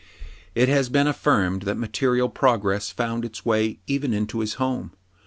It 0.55 0.67
has 0.67 0.89
been 0.89 1.05
affirmed 1.05 1.61
that 1.61 1.77
material 1.77 2.27
progress 2.27 2.89
found 2.89 3.23
its 3.23 3.45
way 3.45 3.77
even 3.85 4.15
into 4.15 4.39
his 4.39 4.55
home. 4.55 4.93